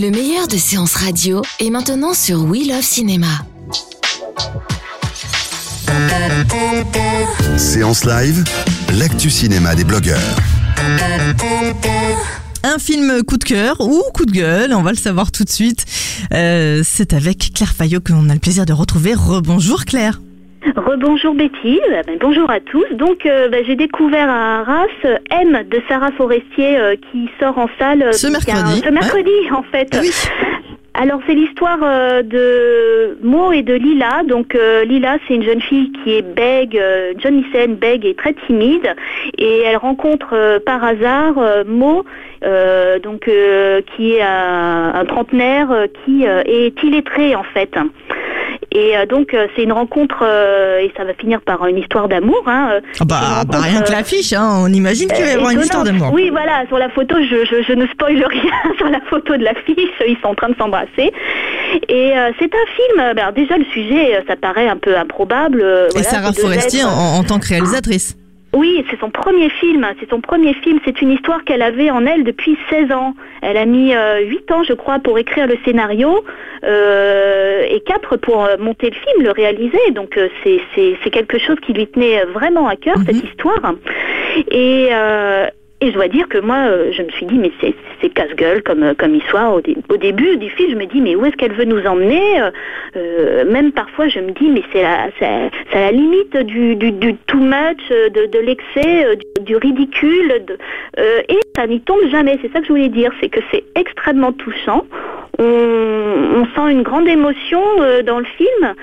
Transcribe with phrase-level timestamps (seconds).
[0.00, 3.26] Le meilleur de séances radio est maintenant sur We Love Cinéma.
[7.58, 8.42] Séance live,
[8.94, 10.36] l'actu cinéma des blogueurs.
[12.62, 15.50] Un film coup de cœur ou coup de gueule, on va le savoir tout de
[15.50, 15.84] suite.
[16.32, 19.12] Euh, c'est avec Claire Fayot qu'on a le plaisir de retrouver.
[19.12, 20.18] Rebonjour Claire.
[20.76, 22.84] Rebonjour Betty, Euh, ben, bonjour à tous.
[22.92, 27.56] Donc euh, ben, j'ai découvert à Arras euh, M de Sarah Forestier euh, qui sort
[27.58, 29.88] en salle Ce mercredi, un- ce mercredi en fait.
[30.00, 30.10] Oui.
[30.92, 34.22] Alors c'est l'histoire euh, de Mo et de Lila.
[34.28, 38.14] Donc euh, Lila c'est une jeune fille qui est bègue, euh, jeune lycéenne bègue et
[38.14, 38.94] très timide
[39.38, 41.36] et elle rencontre par hasard
[41.66, 42.04] Mo
[43.02, 43.30] donc
[43.96, 45.68] qui est un, un trentenaire
[46.04, 47.74] qui est illettré en fait.
[48.80, 52.08] Et euh, donc euh, c'est une rencontre euh, et ça va finir par une histoire
[52.08, 52.42] d'amour.
[52.46, 55.60] Hein, Ah bah, bah, rien que l'affiche, hein, on imagine qu'il va y avoir une
[55.60, 56.10] histoire d'amour.
[56.14, 59.44] Oui, voilà, sur la photo, je, je, je ne spoil rien sur la photo de
[59.44, 59.76] l'affiche,
[60.08, 61.12] ils sont en train de s'embrasser.
[61.88, 65.60] Et euh, c'est un film, alors déjà le sujet, ça paraît un peu improbable.
[65.62, 68.16] euh, Et voilà, Sarah Forestier en tant que réalisatrice.
[68.52, 69.86] Oui, c'est son premier film.
[70.00, 70.80] C'est son premier film.
[70.84, 73.14] C'est une histoire qu'elle avait en elle depuis 16 ans.
[73.42, 76.24] Elle a mis euh, 8 ans, je crois, pour écrire le scénario
[76.64, 79.78] euh, et 4 pour euh, monter le film, le réaliser.
[79.92, 83.74] Donc euh, c'est c'est c'est quelque chose qui lui tenait vraiment à cœur cette histoire.
[84.50, 85.46] Et euh,
[85.80, 88.82] et je dois dire que moi, euh, je me suis dit, mais c'est casse-gueule comme,
[88.82, 89.54] euh, comme histoire.
[89.54, 91.84] Au, dé- au début du film, je me dis, mais où est-ce qu'elle veut nous
[91.86, 92.20] emmener
[92.96, 95.08] Euh, Même parfois, je me dis, mais c'est la,
[95.72, 96.76] la limite du,
[97.26, 100.32] too much, de, l'excès, du, ridicule.
[100.98, 102.38] et ça n'y tombe jamais.
[102.42, 103.12] C'est ça que je voulais dire.
[103.20, 104.84] C'est que c'est extrêmement touchant.
[105.38, 107.62] On, sent une grande émotion
[108.04, 108.74] dans le film.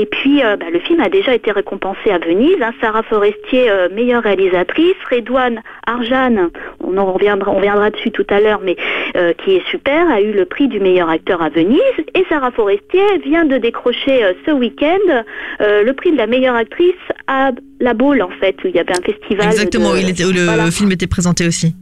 [0.00, 2.54] Et puis, euh, bah, le film a déjà été récompensé à Venise.
[2.62, 2.70] hein.
[2.80, 4.94] Sarah Forestier, euh, meilleure réalisatrice.
[5.10, 8.76] Redouane Arjan, on en reviendra, on reviendra dessus tout à l'heure, mais
[9.16, 11.80] euh, qui est super, a eu le prix du meilleur acteur à Venise.
[12.14, 15.24] Et Sarah Forestier vient de décrocher euh, ce week-end
[15.60, 16.94] euh, le prix de la meilleure actrice
[17.26, 19.46] à La Baule, en fait, où il y avait un festival.
[19.46, 20.70] Exactement, de- il était, où le Voilà.
[20.70, 21.74] film était présenté aussi.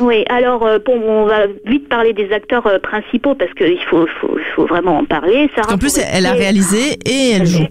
[0.00, 4.06] Oui, alors euh, bon, on va vite parler des acteurs euh, principaux parce qu'il faut,
[4.20, 5.50] faut, faut vraiment en parler.
[5.54, 7.66] Sarah En plus, elle a réalisé et elle joue.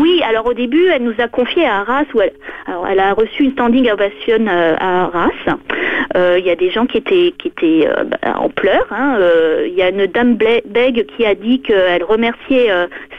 [0.00, 2.32] Oui, alors au début, elle nous a confié à Arras, où elle,
[2.66, 5.30] alors elle a reçu une standing ovation euh, à Arras.
[6.16, 8.86] Euh, Il y a des gens qui étaient, qui étaient euh, bah, en pleurs.
[8.90, 9.16] hein.
[9.18, 12.70] Euh, Il y a une dame bègue qui a dit qu'elle remerciait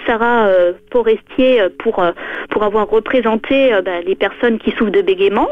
[0.05, 0.47] Sarah
[0.91, 2.03] Forestier pour,
[2.49, 5.47] pour avoir représenté bah, les personnes qui souffrent de bégaiement.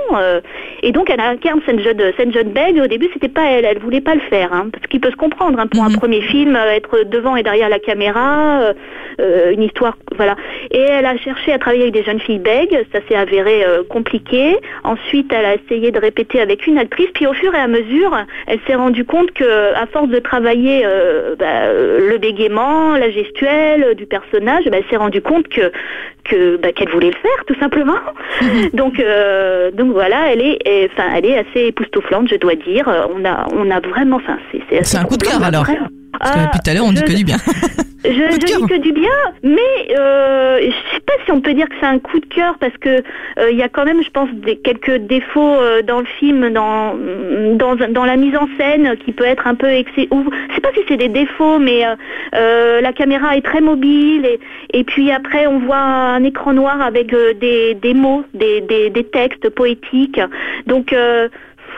[0.83, 2.79] et donc, elle incarne cette jeune, cette jeune bègue.
[2.83, 5.15] Au début, c'était pas elle, elle voulait pas le faire, hein, parce qu'il peut se
[5.15, 5.97] comprendre hein, pour un Mhm.
[5.97, 8.73] premier film, être devant et derrière la caméra,
[9.19, 10.35] une histoire, voilà.
[10.71, 13.83] Et elle a cherché à travailler avec des jeunes filles bègues, ça s'est avéré euh,
[13.88, 14.55] compliqué.
[14.83, 18.16] Ensuite, elle a essayé de répéter avec une actrice, puis au fur et à mesure,
[18.47, 23.09] elle s'est rendue compte que, à force de travailler euh, bah, euh, le bégaiement, la
[23.11, 25.72] gestuelle du personnage, bah, elle s'est rendue compte que
[26.57, 27.97] bah, qu'elle voulait le faire, tout simplement.
[28.73, 32.88] donc euh, donc voilà, elle est, enfin, elle est assez époustouflante, je dois dire.
[33.16, 34.38] On a on a vraiment, enfin,
[34.69, 35.61] c'est un coup de cœur, alors.
[35.61, 35.78] après.
[36.19, 37.38] Parce que Ah, depuis tout à l'heure, on dit que du bien.
[38.05, 39.09] je, je dis que du bien,
[39.43, 39.95] mais
[40.61, 42.75] euh, je sais pas si on peut dire que c'est un coup de cœur parce
[42.77, 46.05] que euh, il y a quand même, je pense, des, quelques défauts euh, dans le
[46.05, 46.95] film, dans,
[47.55, 50.07] dans dans la mise en scène qui peut être un peu excès.
[50.11, 51.95] Ou je sais pas si c'est des défauts, mais euh,
[52.35, 54.39] euh, la caméra est très mobile et
[54.73, 58.89] et puis après on voit un écran noir avec euh, des des mots, des des,
[58.89, 60.22] des textes poétiques.
[60.67, 61.29] Donc euh,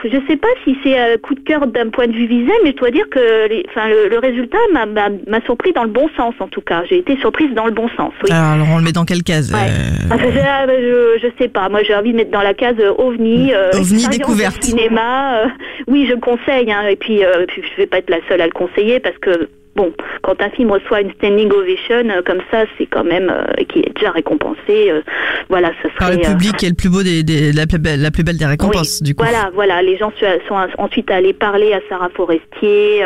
[0.04, 2.70] je sais pas si c'est un coup de cœur d'un point de vue visuel, mais
[2.72, 6.34] je dois dire que les, enfin, le, le résultat m'a- surpris dans le bon sens
[6.40, 6.82] en tout cas.
[6.88, 8.12] J'ai été surprise dans le bon sens.
[8.22, 8.30] Oui.
[8.32, 9.58] Alors, on le met dans quelle case Ouais.
[9.68, 11.68] euh, Ah, je, ah, bah, je, je sais pas.
[11.68, 13.52] Moi, j'ai envie de mettre dans la case euh, ovni.
[13.52, 14.62] euh, OVNI expérience de découverte.
[14.62, 15.38] Cinéma.
[15.44, 15.46] euh,
[15.88, 16.70] oui, je conseille.
[16.72, 19.18] Hein, et puis, euh, puis, je vais pas être la seule à le conseiller parce
[19.18, 19.92] que bon,
[20.22, 23.80] quand un film reçoit une standing ovation euh, comme ça, c'est quand même euh, qui
[23.80, 24.90] est déjà récompensé.
[24.90, 25.02] euh,
[25.48, 25.98] voilà, ça serait.
[25.98, 28.36] Par le public est le plus beau des, des- la, plus belle, la plus belle
[28.38, 29.22] des récompenses, oui, du coup.
[29.24, 29.82] Voilà, voilà.
[29.82, 33.04] Les gens sont sont ensuite allés parler à Sarah Forestier,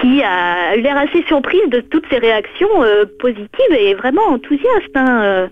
[0.00, 2.68] qui a eu l'air assez surprise de toutes ces réactions
[3.18, 4.94] positives et vraiment enthousiaste.
[4.94, 5.48] hein.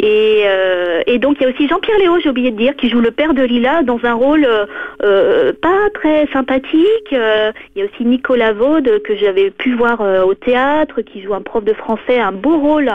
[0.00, 2.88] Et, euh, et donc il y a aussi Jean-Pierre Léo, j'ai oublié de dire, qui
[2.88, 4.66] joue le père de Lila dans un rôle euh,
[5.02, 7.12] euh, pas très sympathique.
[7.12, 11.34] Euh, il y a aussi Nicolas Vaude que j'avais pu voir au théâtre, qui joue
[11.34, 12.90] un prof de français, un beau rôle.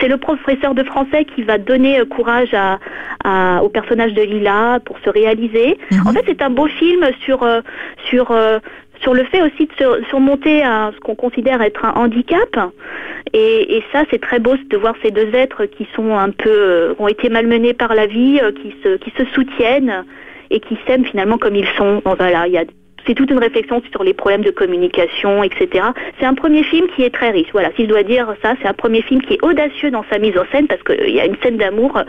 [0.00, 2.78] c'est le professeur de français qui va donner courage à,
[3.24, 5.78] à- au personnage de Lila pour se réaliser.
[5.90, 6.06] Mhm.
[6.06, 7.46] En fait, c'est un beau film sur
[8.10, 8.34] sur
[9.00, 12.56] sur le fait aussi de sur- surmonter un- ce qu'on considère être un handicap.
[13.32, 16.50] Et, et ça, c'est très beau de voir ces deux êtres qui sont un peu,
[16.50, 20.04] euh, ont été malmenés par la vie, euh, qui se, qui se soutiennent
[20.50, 22.02] et qui s'aiment finalement comme ils sont.
[22.04, 22.64] Bon, voilà, il y a
[23.06, 25.86] c'est toute une réflexion sur les problèmes de communication, etc.
[26.20, 27.48] C'est un premier film qui est très riche.
[27.52, 30.18] Voilà, si je dois dire ça, c'est un premier film qui est audacieux dans sa
[30.18, 32.00] mise en scène parce qu'il y a une scène d'amour.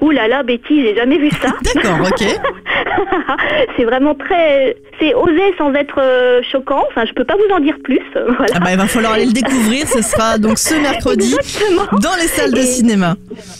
[0.00, 1.48] Ouh là là, Betty, j'ai jamais vu ça.
[1.74, 2.26] D'accord, ok.
[3.76, 6.84] c'est vraiment très, c'est osé sans être euh, choquant.
[6.90, 8.00] Enfin, je peux pas vous en dire plus.
[8.14, 8.54] Voilà.
[8.54, 9.86] Ah bah, il va falloir aller le découvrir.
[9.86, 11.86] Ce sera donc ce mercredi Exactement.
[12.00, 13.16] dans les salles de cinéma.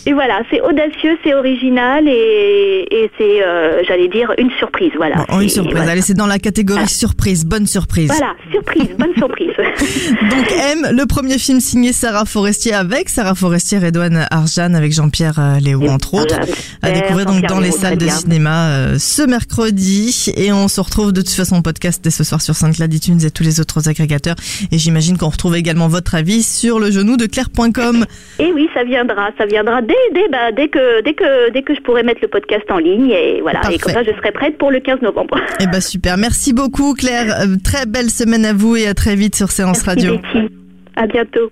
[0.07, 4.93] Et voilà, c'est audacieux, c'est original et, et c'est, euh, j'allais dire, une surprise.
[4.97, 5.25] Voilà.
[5.29, 5.77] Bon, une surprise.
[5.77, 5.93] voilà.
[5.93, 7.45] Allez, c'est dans la catégorie surprise.
[7.45, 8.09] Bonne surprise.
[8.09, 9.53] Voilà, surprise, bonne surprise.
[9.57, 15.39] Donc M, le premier film signé Sarah Forestier avec Sarah Forestier, Redouane Arjan avec Jean-Pierre
[15.39, 16.37] euh, Léo entre autres.
[16.83, 21.13] À découvrir donc dans les salles de cinéma euh, ce mercredi et on se retrouve
[21.13, 23.89] de toute façon en podcast dès ce soir sur SoundCloud, iTunes et tous les autres
[23.89, 24.37] agrégateurs
[24.73, 28.05] et j'imagine qu'on retrouve également votre avis sur le genou de Claire.com.
[28.39, 31.75] Et oui, ça viendra, ça viendra dès, dès, bah, dès que, dès que, dès que
[31.75, 33.61] je pourrai mettre le podcast en ligne et voilà.
[33.71, 34.13] Et comme ça, Parfait.
[34.15, 35.39] je serai prête pour le 15 novembre.
[35.61, 39.17] Eh ben super, merci beaucoup Claire, Euh, très belle semaine à vous et à très
[39.17, 40.19] vite sur Séance Merci, Radio.
[40.19, 40.53] Betty.
[40.97, 41.51] À bientôt.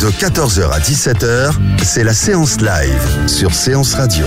[0.00, 1.52] De 14h à 17h,
[1.82, 4.26] c'est la séance live sur Séance Radio.